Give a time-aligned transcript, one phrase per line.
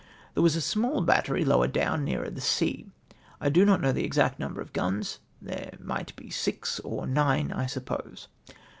[0.33, 2.87] There was a small battery lower down, nearer the sea.
[3.39, 7.51] I do not know the exact number of guns; there might be six or nine,
[7.51, 8.27] I suppose.